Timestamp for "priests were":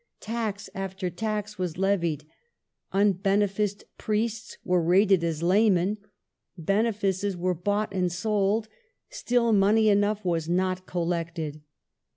3.99-4.81